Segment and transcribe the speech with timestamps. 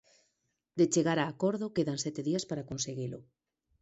[0.77, 3.19] De chegar a acordo, quedan sete días para conseguilo.